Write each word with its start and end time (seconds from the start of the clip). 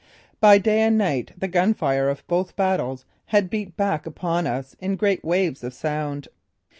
By 0.39 0.57
day 0.57 0.79
and 0.81 0.97
night 0.97 1.31
the 1.37 1.47
gun 1.47 1.75
fire 1.75 2.09
of 2.09 2.25
both 2.25 2.55
battles 2.55 3.05
had 3.27 3.51
beat 3.51 3.77
back 3.77 4.07
upon 4.07 4.47
us 4.47 4.75
in 4.79 4.95
great 4.95 5.23
waves 5.23 5.63
of 5.63 5.75
sound. 5.75 6.27